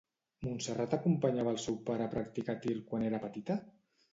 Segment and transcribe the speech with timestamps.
[0.45, 3.63] Montserrat acompanyava al seu pare a practicar tir quan era petita?